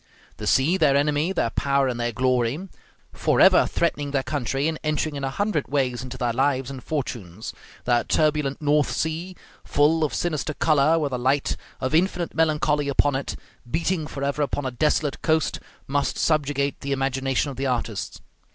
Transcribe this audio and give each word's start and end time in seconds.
The 0.37 0.47
sea, 0.47 0.77
their 0.77 0.95
enemy, 0.95 1.31
their 1.31 1.51
power, 1.51 1.87
and 1.87 1.99
their 1.99 2.11
glory, 2.11 2.67
forever 3.13 3.67
threatening 3.67 4.09
their 4.09 4.23
country, 4.23 4.67
and 4.67 4.79
entering 4.83 5.15
in 5.15 5.23
a 5.23 5.29
hundred 5.29 5.67
ways 5.67 6.01
into 6.01 6.17
their 6.17 6.33
lives 6.33 6.71
and 6.71 6.83
fortunes; 6.83 7.53
that 7.85 8.09
turbulent 8.09 8.59
North 8.63 8.91
Sea, 8.91 9.35
full 9.63 10.03
of 10.03 10.15
sinister 10.15 10.55
color, 10.55 10.97
with 10.97 11.13
a 11.13 11.19
light 11.19 11.55
of 11.79 11.93
infinite 11.93 12.33
melancholy 12.33 12.89
upon 12.89 13.13
it, 13.15 13.35
beating 13.69 14.07
forever 14.07 14.41
upon 14.41 14.65
a 14.65 14.71
desolate 14.71 15.21
coast, 15.21 15.59
must 15.85 16.17
subjugate 16.17 16.79
the 16.79 16.93
imagination 16.93 17.51
of 17.51 17.57
the 17.57 17.67
artist. 17.67 18.21